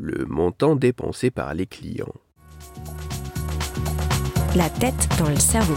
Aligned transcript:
le 0.00 0.24
montant 0.24 0.76
dépensé 0.76 1.30
par 1.30 1.52
les 1.54 1.66
clients. 1.66 2.14
La 4.56 4.70
tête 4.70 5.08
dans 5.18 5.28
le 5.28 5.36
cerveau. 5.36 5.76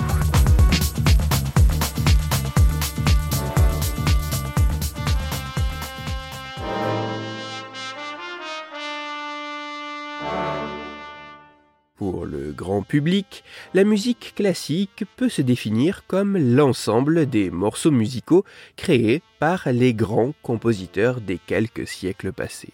Pour 11.98 12.26
le 12.26 12.52
grand 12.52 12.82
public, 12.82 13.44
la 13.74 13.84
musique 13.84 14.34
classique 14.36 15.04
peut 15.18 15.30
se 15.30 15.42
définir 15.42 16.06
comme 16.08 16.38
l'ensemble 16.38 17.30
des 17.30 17.52
morceaux 17.52 17.92
musicaux 17.92 18.44
créés 18.78 19.22
par 19.40 19.72
les 19.72 19.94
grands 19.94 20.34
compositeurs 20.42 21.22
des 21.22 21.38
quelques 21.38 21.88
siècles 21.88 22.34
passés. 22.34 22.74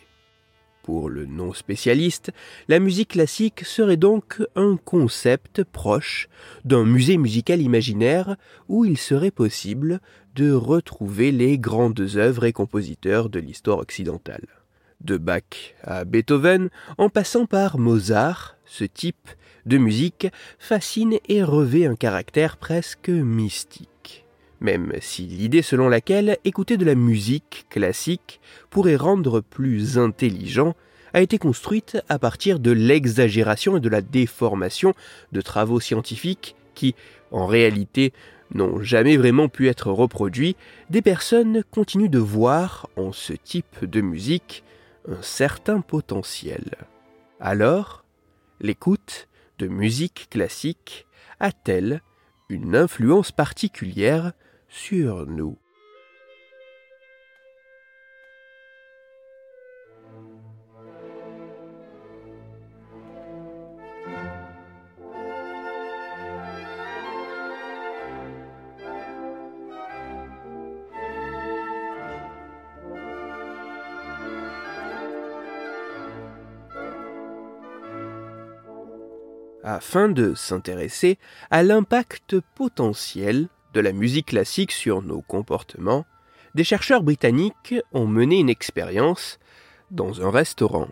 Pour 0.83 1.09
le 1.09 1.25
non-spécialiste, 1.25 2.31
la 2.67 2.79
musique 2.79 3.09
classique 3.09 3.63
serait 3.65 3.97
donc 3.97 4.41
un 4.55 4.77
concept 4.77 5.63
proche 5.63 6.29
d'un 6.65 6.85
musée 6.85 7.17
musical 7.17 7.61
imaginaire 7.61 8.37
où 8.67 8.85
il 8.85 8.97
serait 8.97 9.31
possible 9.31 9.99
de 10.35 10.51
retrouver 10.51 11.31
les 11.31 11.59
grandes 11.59 12.07
œuvres 12.15 12.45
et 12.45 12.53
compositeurs 12.53 13.29
de 13.29 13.39
l'histoire 13.39 13.79
occidentale. 13.79 14.47
De 15.01 15.17
Bach 15.17 15.75
à 15.83 16.05
Beethoven, 16.05 16.69
en 16.97 17.09
passant 17.09 17.45
par 17.45 17.77
Mozart, 17.77 18.57
ce 18.65 18.83
type 18.83 19.29
de 19.65 19.77
musique 19.77 20.27
fascine 20.57 21.17
et 21.27 21.43
revêt 21.43 21.85
un 21.85 21.95
caractère 21.95 22.57
presque 22.57 23.09
mystique. 23.09 23.98
Même 24.61 24.93
si 24.99 25.23
l'idée 25.23 25.61
selon 25.61 25.87
laquelle 25.87 26.37
écouter 26.43 26.77
de 26.77 26.85
la 26.85 26.95
musique 26.95 27.65
classique 27.69 28.41
pourrait 28.69 28.97
rendre 28.97 29.39
plus 29.39 29.97
intelligent 29.97 30.75
a 31.13 31.21
été 31.21 31.37
construite 31.37 31.97
à 32.09 32.19
partir 32.19 32.59
de 32.59 32.71
l'exagération 32.71 33.77
et 33.77 33.79
de 33.79 33.89
la 33.89 34.01
déformation 34.01 34.93
de 35.31 35.41
travaux 35.41 35.79
scientifiques 35.79 36.55
qui, 36.75 36.93
en 37.31 37.47
réalité, 37.47 38.13
n'ont 38.53 38.81
jamais 38.81 39.17
vraiment 39.17 39.49
pu 39.49 39.67
être 39.69 39.91
reproduits, 39.91 40.55
des 40.89 41.01
personnes 41.01 41.63
continuent 41.71 42.09
de 42.09 42.19
voir 42.19 42.89
en 42.95 43.11
ce 43.11 43.33
type 43.33 43.85
de 43.85 44.01
musique 44.01 44.63
un 45.07 45.21
certain 45.21 45.81
potentiel. 45.81 46.75
Alors, 47.39 48.03
l'écoute 48.59 49.27
de 49.57 49.67
musique 49.67 50.27
classique 50.29 51.07
a-t-elle 51.39 52.01
une 52.49 52.75
influence 52.75 53.31
particulière 53.31 54.33
sur 54.69 55.25
nous. 55.25 55.57
Afin 79.61 80.09
de 80.09 80.33
s'intéresser 80.33 81.19
à 81.51 81.63
l'impact 81.63 82.39
potentiel 82.55 83.49
de 83.73 83.79
la 83.79 83.91
musique 83.91 84.27
classique 84.27 84.71
sur 84.71 85.01
nos 85.01 85.21
comportements, 85.21 86.05
des 86.55 86.63
chercheurs 86.63 87.03
britanniques 87.03 87.75
ont 87.93 88.07
mené 88.07 88.39
une 88.39 88.49
expérience 88.49 89.39
dans 89.91 90.25
un 90.25 90.31
restaurant. 90.31 90.87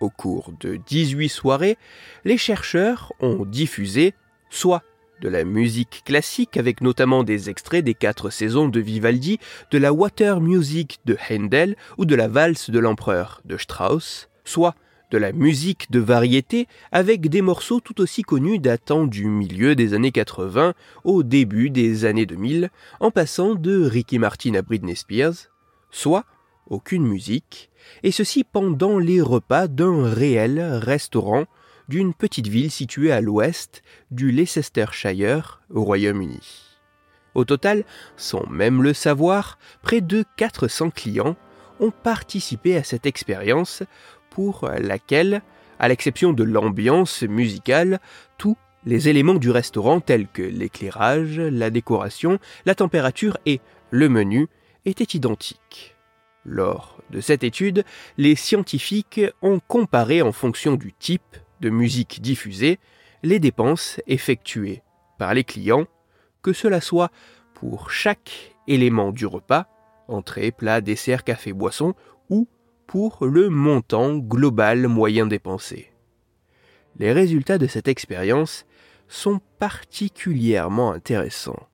Au 0.00 0.10
cours 0.10 0.52
de 0.60 0.76
18 0.76 1.28
soirées, 1.28 1.78
les 2.24 2.38
chercheurs 2.38 3.12
ont 3.20 3.44
diffusé 3.44 4.14
soit 4.50 4.82
de 5.20 5.28
la 5.28 5.44
musique 5.44 6.02
classique 6.04 6.56
avec 6.56 6.80
notamment 6.80 7.22
des 7.22 7.48
extraits 7.48 7.84
des 7.84 7.94
quatre 7.94 8.28
saisons 8.28 8.68
de 8.68 8.80
Vivaldi, 8.80 9.38
de 9.70 9.78
la 9.78 9.92
water 9.92 10.40
music 10.40 10.98
de 11.04 11.16
Handel 11.30 11.76
ou 11.96 12.04
de 12.04 12.16
la 12.16 12.26
valse 12.26 12.70
de 12.70 12.78
l'empereur 12.80 13.40
de 13.44 13.56
Strauss, 13.56 14.28
soit 14.44 14.74
de 15.12 15.18
la 15.18 15.32
musique 15.32 15.90
de 15.92 16.00
variété 16.00 16.66
avec 16.90 17.28
des 17.28 17.42
morceaux 17.42 17.80
tout 17.80 18.00
aussi 18.00 18.22
connus 18.22 18.58
datant 18.58 19.06
du 19.06 19.26
milieu 19.26 19.76
des 19.76 19.92
années 19.92 20.10
80 20.10 20.72
au 21.04 21.22
début 21.22 21.68
des 21.68 22.06
années 22.06 22.24
2000, 22.24 22.70
en 22.98 23.10
passant 23.10 23.54
de 23.54 23.84
Ricky 23.84 24.18
Martin 24.18 24.54
à 24.54 24.62
Britney 24.62 24.96
Spears, 24.96 25.50
soit 25.90 26.24
aucune 26.66 27.06
musique, 27.06 27.70
et 28.02 28.10
ceci 28.10 28.42
pendant 28.42 28.98
les 28.98 29.20
repas 29.20 29.68
d'un 29.68 30.08
réel 30.08 30.60
restaurant 30.60 31.44
d'une 31.88 32.14
petite 32.14 32.46
ville 32.46 32.70
située 32.70 33.12
à 33.12 33.20
l'ouest 33.20 33.82
du 34.10 34.32
Leicestershire 34.32 35.60
au 35.68 35.84
Royaume-Uni. 35.84 36.40
Au 37.34 37.44
total, 37.44 37.84
sans 38.16 38.46
même 38.48 38.82
le 38.82 38.94
savoir, 38.94 39.58
près 39.82 40.00
de 40.00 40.24
400 40.36 40.88
clients 40.90 41.36
ont 41.80 41.90
participé 41.90 42.76
à 42.76 42.84
cette 42.84 43.06
expérience 43.06 43.82
pour 44.34 44.68
laquelle, 44.78 45.42
à 45.78 45.88
l'exception 45.88 46.32
de 46.32 46.42
l'ambiance 46.42 47.22
musicale, 47.22 48.00
tous 48.38 48.56
les 48.84 49.08
éléments 49.08 49.34
du 49.34 49.50
restaurant 49.50 50.00
tels 50.00 50.26
que 50.26 50.42
l'éclairage, 50.42 51.38
la 51.38 51.70
décoration, 51.70 52.38
la 52.64 52.74
température 52.74 53.36
et 53.46 53.60
le 53.90 54.08
menu 54.08 54.48
étaient 54.84 55.16
identiques. 55.16 55.96
Lors 56.44 56.98
de 57.10 57.20
cette 57.20 57.44
étude, 57.44 57.84
les 58.16 58.34
scientifiques 58.34 59.20
ont 59.42 59.60
comparé 59.68 60.22
en 60.22 60.32
fonction 60.32 60.74
du 60.74 60.92
type 60.92 61.36
de 61.60 61.70
musique 61.70 62.20
diffusée 62.22 62.78
les 63.22 63.38
dépenses 63.38 64.00
effectuées 64.06 64.82
par 65.18 65.34
les 65.34 65.44
clients, 65.44 65.86
que 66.42 66.52
cela 66.52 66.80
soit 66.80 67.10
pour 67.54 67.90
chaque 67.90 68.56
élément 68.66 69.12
du 69.12 69.26
repas, 69.26 69.66
entrée, 70.08 70.50
plat, 70.50 70.80
dessert, 70.80 71.22
café, 71.22 71.52
boisson, 71.52 71.94
ou 72.28 72.48
pour 72.92 73.24
le 73.24 73.48
montant 73.48 74.18
global 74.18 74.86
moyen 74.86 75.24
dépensé. 75.24 75.90
Les 76.98 77.10
résultats 77.10 77.56
de 77.56 77.66
cette 77.66 77.88
expérience 77.88 78.66
sont 79.08 79.40
particulièrement 79.58 80.92
intéressants. 80.92 81.70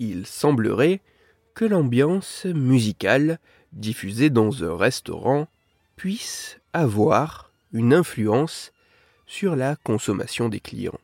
Il 0.00 0.26
semblerait 0.26 1.00
que 1.54 1.64
l'ambiance 1.64 2.46
musicale 2.46 3.38
diffusée 3.72 4.30
dans 4.30 4.64
un 4.64 4.76
restaurant 4.76 5.46
puisse 5.94 6.58
avoir 6.72 7.52
une 7.72 7.94
influence 7.94 8.72
sur 9.26 9.54
la 9.54 9.76
consommation 9.76 10.48
des 10.48 10.58
clients. 10.58 10.98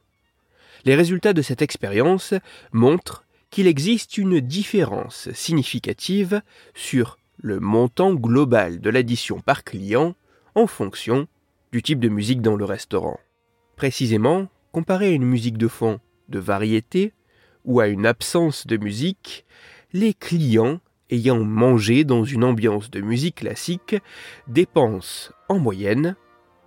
Les 0.85 0.97
résultats 0.97 1.33
de 1.33 1.43
cette 1.43 1.63
expérience 1.63 2.35
montrent 2.73 3.25
qu'il 3.51 3.67
existe 3.67 4.19
une 4.19 4.41
différence 4.41 5.31
significative 5.33 6.43
sur 6.75 7.19
le 7.39 7.61
montant 7.61 8.15
global 8.15 8.81
de 8.81 8.91
l'addition 8.91 9.41
par 9.41 9.63
client 9.63 10.15
en 10.55 10.67
fonction 10.67 11.29
du 11.71 11.83
type 11.83 12.01
de 12.01 12.09
musique 12.09 12.41
dans 12.41 12.57
le 12.57 12.65
restaurant. 12.65 13.21
Précisément, 13.77 14.49
comparé 14.73 15.09
à 15.09 15.11
une 15.11 15.27
musique 15.27 15.59
de 15.59 15.69
fond 15.69 16.01
de 16.29 16.39
variété, 16.39 17.13
ou 17.67 17.81
à 17.81 17.89
une 17.89 18.07
absence 18.07 18.67
de 18.67 18.77
musique, 18.77 19.45
les 19.93 20.15
clients 20.15 20.81
ayant 21.11 21.45
mangé 21.45 22.05
dans 22.05 22.25
une 22.25 22.45
ambiance 22.45 22.91
de 22.91 23.01
musique 23.01 23.37
classique 23.37 23.97
dépensent 24.49 25.33
en 25.49 25.59
moyenne 25.59 26.17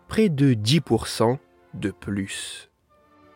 près 0.08 0.30
de 0.30 0.54
10% 0.54 1.38
de 1.74 1.92
plus. 1.92 2.70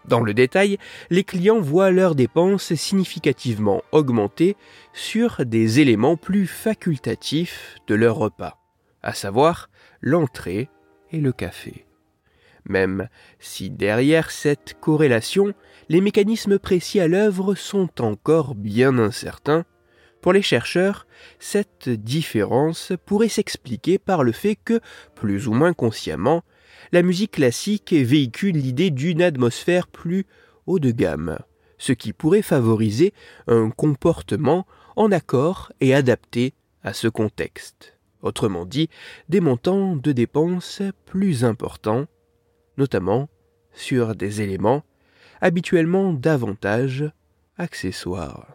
Dans 0.05 0.19
le 0.19 0.33
détail, 0.33 0.77
les 1.09 1.23
clients 1.23 1.61
voient 1.61 1.91
leurs 1.91 2.15
dépenses 2.15 2.73
significativement 2.73 3.83
augmenter 3.91 4.57
sur 4.91 5.45
des 5.45 5.79
éléments 5.79 6.17
plus 6.17 6.45
facultatifs 6.45 7.77
de 7.87 7.95
leur 7.95 8.17
repas, 8.17 8.59
à 9.01 9.13
savoir 9.13 9.69
l'entrée 10.01 10.69
et 11.11 11.19
le 11.19 11.31
café. 11.31 11.85
Même 12.65 13.09
si 13.39 13.69
derrière 13.69 14.31
cette 14.31 14.75
corrélation, 14.79 15.53
les 15.89 16.01
mécanismes 16.01 16.59
précis 16.59 16.99
à 16.99 17.07
l'œuvre 17.07 17.55
sont 17.55 18.01
encore 18.01 18.55
bien 18.55 18.97
incertains, 18.97 19.65
pour 20.23 20.31
les 20.31 20.41
chercheurs, 20.41 21.05
cette 21.37 21.89
différence 21.89 22.93
pourrait 23.05 23.27
s'expliquer 23.27 23.99
par 23.99 24.23
le 24.23 24.31
fait 24.31 24.55
que, 24.55 24.79
plus 25.15 25.49
ou 25.49 25.53
moins 25.53 25.73
consciemment, 25.73 26.43
la 26.93 27.01
musique 27.01 27.31
classique 27.31 27.91
véhicule 27.91 28.55
l'idée 28.55 28.89
d'une 28.89 29.21
atmosphère 29.21 29.85
plus 29.87 30.25
haut 30.65 30.79
de 30.79 30.91
gamme, 30.91 31.39
ce 31.77 31.91
qui 31.91 32.13
pourrait 32.13 32.41
favoriser 32.41 33.13
un 33.47 33.69
comportement 33.69 34.65
en 34.95 35.11
accord 35.11 35.73
et 35.81 35.93
adapté 35.93 36.53
à 36.83 36.93
ce 36.93 37.09
contexte. 37.09 37.97
Autrement 38.21 38.65
dit, 38.65 38.89
des 39.27 39.41
montants 39.41 39.97
de 39.97 40.13
dépenses 40.13 40.81
plus 41.05 41.43
importants, 41.43 42.05
notamment 42.77 43.29
sur 43.73 44.15
des 44.15 44.41
éléments 44.41 44.83
habituellement 45.41 46.13
davantage 46.13 47.11
accessoires. 47.57 48.47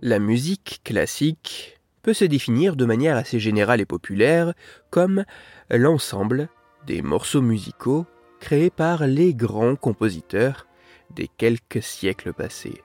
La 0.00 0.20
musique 0.20 0.80
classique 0.84 1.80
peut 2.02 2.12
se 2.12 2.24
définir 2.24 2.76
de 2.76 2.84
manière 2.84 3.16
assez 3.16 3.40
générale 3.40 3.80
et 3.80 3.84
populaire 3.84 4.54
comme 4.90 5.24
l'ensemble 5.70 6.48
des 6.86 7.02
morceaux 7.02 7.42
musicaux 7.42 8.06
créés 8.38 8.70
par 8.70 9.08
les 9.08 9.34
grands 9.34 9.74
compositeurs 9.74 10.68
des 11.10 11.26
quelques 11.26 11.82
siècles 11.82 12.32
passés. 12.32 12.80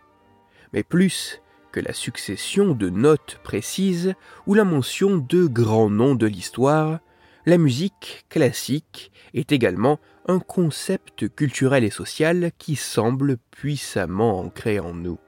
Mais 0.74 0.81
plus 0.81 1.39
que 1.71 1.80
la 1.80 1.94
succession 1.94 2.74
de 2.74 2.89
notes 2.89 3.39
précises 3.44 4.15
ou 4.48 4.56
la 4.56 4.63
mention 4.63 5.18
de 5.18 5.45
grands 5.45 5.92
noms 5.92 6.15
de 6.15 6.25
l'histoire, 6.25 7.00
la 7.45 7.60
musique 7.60 8.25
classique 8.27 9.12
est 9.36 9.51
également 9.51 10.00
un 10.27 10.39
concept 10.39 11.30
culturel 11.30 11.83
et 11.83 11.92
social 11.92 12.51
qui 12.57 12.75
semble 12.75 13.38
puissamment 13.51 14.39
ancré 14.39 14.80
en 14.80 14.95
nous 14.95 15.19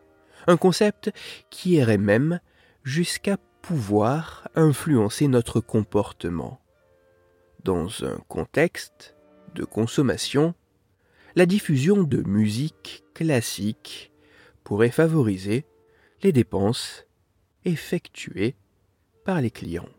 un 0.48 0.58
concept 0.58 1.12
qui 1.50 1.72
irait 1.72 1.98
même 1.98 2.40
jusqu'à 2.84 3.38
pouvoir 3.62 4.48
influencer 4.56 5.28
notre 5.28 5.60
comportement. 5.60 6.60
Dans 7.64 8.06
un 8.06 8.18
contexte 8.28 9.16
de 9.56 9.64
consommation, 9.64 10.54
la 11.36 11.46
diffusion 11.46 12.04
de 12.04 12.22
musique 12.22 13.04
classique 13.14 14.12
pourrait 14.64 14.92
favoriser 14.92 15.66
les 16.22 16.32
dépenses 16.32 17.06
effectuées 17.66 18.56
par 19.24 19.42
les 19.42 19.52
clients. 19.52 19.90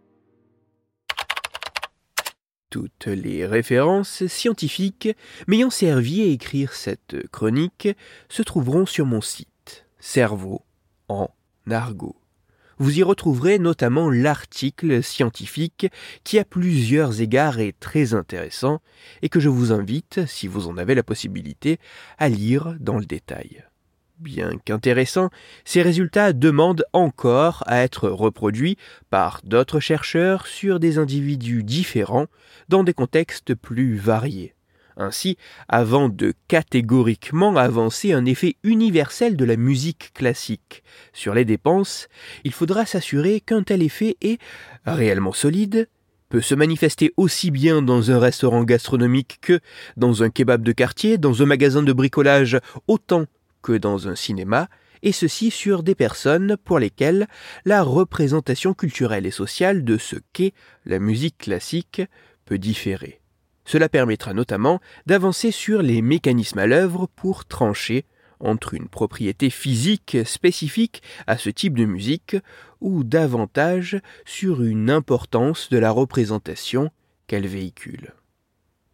Toutes 2.71 3.07
les 3.07 3.47
références 3.47 4.27
scientifiques 4.27 5.09
m'ayant 5.47 5.71
servi 5.71 6.23
à 6.23 6.27
écrire 6.27 6.73
cette 6.73 7.27
chronique 7.29 7.89
se 8.29 8.43
trouveront 8.43 8.87
sur 8.87 9.07
mon 9.07 9.21
site 9.21 9.49
cerveau 10.07 10.63
en 11.09 11.29
argot. 11.69 12.17
Vous 12.79 12.99
y 12.99 13.03
retrouverez 13.03 13.59
notamment 13.59 14.09
l'article 14.09 15.03
scientifique 15.03 15.89
qui 16.23 16.39
à 16.39 16.45
plusieurs 16.45 17.21
égards 17.21 17.59
est 17.59 17.79
très 17.81 18.15
intéressant 18.15 18.81
et 19.23 19.29
que 19.29 19.41
je 19.41 19.49
vous 19.49 19.73
invite, 19.73 20.25
si 20.27 20.47
vous 20.47 20.69
en 20.69 20.79
avez 20.79 20.95
la 20.95 21.03
possibilité, 21.03 21.81
à 22.19 22.29
lire 22.29 22.77
dans 22.79 22.99
le 22.99 23.05
détail. 23.05 23.65
Bien 24.19 24.53
qu'intéressant, 24.65 25.29
ces 25.65 25.83
résultats 25.83 26.33
demandent 26.33 26.87
encore 26.93 27.65
à 27.67 27.83
être 27.83 28.09
reproduits 28.09 28.79
par 29.11 29.41
d'autres 29.45 29.81
chercheurs 29.81 30.47
sur 30.47 30.79
des 30.79 30.99
individus 30.99 31.65
différents 31.65 32.27
dans 32.69 32.85
des 32.85 32.95
contextes 32.95 33.55
plus 33.55 33.97
variés. 33.97 34.56
Ainsi, 34.97 35.37
avant 35.69 36.09
de 36.09 36.33
catégoriquement 36.49 37.57
avancer 37.57 38.13
un 38.13 38.25
effet 38.25 38.57
universel 38.63 39.37
de 39.37 39.45
la 39.45 39.57
musique 39.57 40.13
classique 40.15 40.83
sur 41.13 41.35
les 41.35 41.45
dépenses, 41.45 42.09
il 42.45 42.53
faudra 42.53 42.87
s'assurer 42.87 43.41
qu'un 43.41 43.63
tel 43.63 43.83
effet 43.83 44.17
est 44.23 44.39
réellement 44.87 45.33
solide, 45.33 45.89
peut 46.29 46.41
se 46.41 46.55
manifester 46.55 47.13
aussi 47.17 47.51
bien 47.51 47.83
dans 47.83 48.11
un 48.11 48.19
restaurant 48.19 48.65
gastronomique 48.65 49.39
que 49.43 49.61
dans 49.97 50.23
un 50.23 50.31
kebab 50.31 50.63
de 50.63 50.73
quartier, 50.73 51.19
dans 51.19 51.43
un 51.43 51.47
magasin 51.47 51.83
de 51.83 51.93
bricolage 51.93 52.59
autant 52.89 53.27
que 53.63 53.73
dans 53.73 54.09
un 54.09 54.17
cinéma, 54.17 54.69
et 55.03 55.13
ceci 55.13 55.51
sur 55.51 55.83
des 55.83 55.95
personnes 55.95 56.57
pour 56.65 56.79
lesquelles 56.79 57.27
la 57.65 57.83
représentation 57.83 58.75
culturelle 58.75 59.27
et 59.27 59.31
sociale 59.31 59.85
de 59.85 59.99
ce 59.99 60.17
qu'est 60.33 60.55
la 60.85 60.99
musique 60.99 61.39
classique 61.39 62.03
peut 62.45 62.59
différer. 62.59 63.21
Cela 63.67 63.89
permettra 63.89 64.33
notamment 64.33 64.81
d'avancer 65.05 65.51
sur 65.51 65.83
les 65.83 66.01
mécanismes 66.01 66.61
à 66.61 66.67
l'œuvre 66.67 67.09
pour 67.17 67.45
trancher 67.45 68.07
entre 68.41 68.75
une 68.75 68.89
propriété 68.89 69.51
physique 69.51 70.19
spécifique 70.25 71.03
à 71.27 71.37
ce 71.37 71.51
type 71.51 71.77
de 71.77 71.85
musique 71.85 72.37
ou 72.81 73.03
davantage 73.03 74.01
sur 74.25 74.63
une 74.63 74.91
importance 74.91 75.69
de 75.69 75.79
la 75.79 75.91
représentation 75.91 76.91
qu'elle 77.27 77.47
véhicule. 77.47 78.15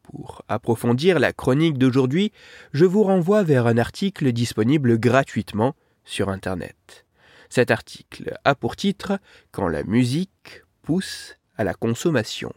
Pour 0.03 0.43
approfondir 0.49 1.19
la 1.19 1.33
chronique 1.33 1.79
d'aujourd'hui, 1.79 2.33
je 2.73 2.85
vous 2.85 3.03
renvoie 3.03 3.43
vers 3.43 3.67
un 3.67 3.79
article 3.79 4.33
disponible 4.33 4.99
gratuitement 4.99 5.75
sur 6.05 6.29
Internet. 6.29 7.05
Cet 7.51 7.71
article 7.71 8.39
a 8.45 8.55
pour 8.55 8.77
titre 8.77 9.19
Quand 9.51 9.69
la 9.69 9.85
musique 9.85 10.63
pousse 10.83 11.37
à 11.57 11.65
la 11.65 11.75
consommation. 11.75 12.53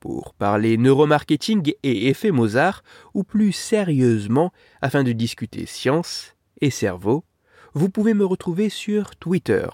Pour 0.00 0.34
parler 0.34 0.76
neuromarketing 0.78 1.74
et 1.82 2.08
effet 2.08 2.30
Mozart, 2.30 2.82
ou 3.14 3.22
plus 3.22 3.52
sérieusement, 3.52 4.50
afin 4.80 5.04
de 5.04 5.12
discuter 5.12 5.66
science 5.66 6.34
et 6.60 6.70
cerveau, 6.70 7.24
vous 7.74 7.90
pouvez 7.90 8.14
me 8.14 8.24
retrouver 8.24 8.70
sur 8.70 9.14
Twitter, 9.16 9.66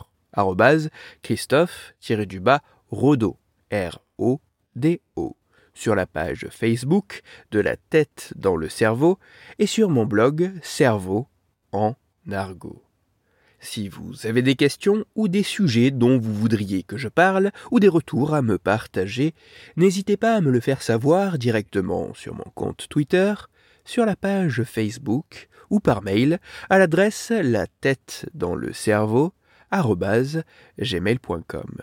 Christophe-Rodo, 1.23 3.37
R-O-D-O, 3.73 5.37
sur 5.75 5.95
la 5.95 6.07
page 6.07 6.47
Facebook 6.51 7.23
de 7.51 7.61
la 7.61 7.77
tête 7.77 8.33
dans 8.37 8.57
le 8.57 8.69
cerveau 8.69 9.19
et 9.59 9.67
sur 9.67 9.91
mon 9.91 10.07
blog 10.07 10.53
Cerveau 10.63 11.27
en 11.73 11.95
argot. 12.31 12.86
Si 13.69 13.89
vous 13.89 14.27
avez 14.27 14.43
des 14.43 14.55
questions 14.55 15.05
ou 15.17 15.27
des 15.27 15.43
sujets 15.43 15.91
dont 15.91 16.19
vous 16.19 16.33
voudriez 16.33 16.85
que 16.85 16.97
je 16.97 17.09
parle 17.09 17.51
ou 17.73 17.81
des 17.81 17.89
retours 17.89 18.33
à 18.33 18.41
me 18.41 18.59
partager, 18.59 19.35
n'hésitez 19.77 20.17
pas 20.17 20.37
à 20.37 20.41
me 20.41 20.53
le 20.53 20.61
faire 20.61 20.83
savoir 20.83 21.37
directement 21.37 22.15
sur 22.15 22.37
mon 22.37 22.47
compte 22.55 22.87
Twitter, 22.89 23.35
sur 23.85 24.07
la 24.07 24.15
page 24.15 24.63
Facebook 24.63 25.49
ou 25.69 25.81
par 25.81 26.01
mail 26.03 26.39
à 26.71 26.79
l'adresse 26.79 27.33
la 27.33 27.67
tête 27.67 28.31
dans 28.35 28.55
le 28.55 28.73
cerveau 28.73 29.33
gmail.com. 30.79 31.83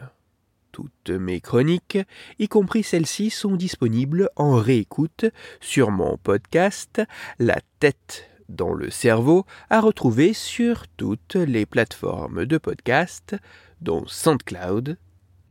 Toutes 0.72 1.10
mes 1.10 1.42
chroniques, 1.42 2.00
y 2.40 2.48
compris 2.48 2.84
celles-ci, 2.84 3.30
sont 3.30 3.58
disponibles 3.58 4.30
en 4.38 4.56
réécoute 4.56 5.26
sur 5.60 5.92
mon 5.92 6.18
podcast 6.18 7.02
La 7.40 7.60
tête 7.82 8.33
dans 8.50 8.74
le 8.74 8.90
cerveau, 8.90 9.46
à 9.70 9.82
retrouver 9.82 10.34
sur 10.34 10.88
toutes 10.98 11.36
les 11.36 11.66
plateformes 11.66 12.46
de 12.46 12.58
podcast, 12.58 13.36
dont 13.82 14.06
SoundCloud, 14.08 14.98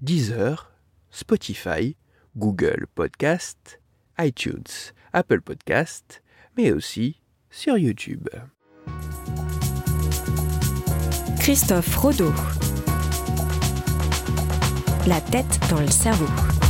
Deezer, 0.01 0.73
Spotify, 1.11 1.97
Google 2.37 2.87
Podcast, 2.95 3.81
iTunes, 4.19 4.93
Apple 5.13 5.41
Podcast, 5.41 6.23
mais 6.57 6.73
aussi 6.73 7.21
sur 7.51 7.77
YouTube. 7.77 8.29
Christophe 11.39 11.97
Rodeau. 11.97 12.33
La 15.07 15.21
tête 15.21 15.59
dans 15.69 15.81
le 15.81 15.91
cerveau. 15.91 16.62